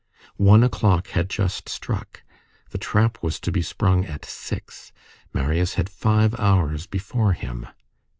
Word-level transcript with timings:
One 0.41 0.63
o'clock 0.63 1.09
had 1.09 1.29
just 1.29 1.69
struck, 1.69 2.23
the 2.71 2.79
trap 2.79 3.19
was 3.21 3.39
to 3.41 3.51
be 3.51 3.61
sprung 3.61 4.03
at 4.03 4.25
six. 4.25 4.91
Marius 5.31 5.75
had 5.75 5.89
five 5.91 6.33
hours 6.39 6.87
before 6.87 7.33
him. 7.33 7.67